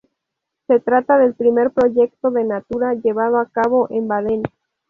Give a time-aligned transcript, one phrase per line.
[0.65, 4.41] Se trata del primer proyecto de natura llevado a cabo en Baden.